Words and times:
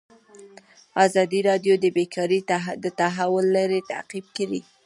ازادي 1.05 1.39
راډیو 1.49 1.73
د 1.79 1.85
بیکاري 1.97 2.39
د 2.83 2.85
تحول 2.99 3.45
لړۍ 3.57 3.81
تعقیب 3.91 4.25
کړې. 4.37 4.61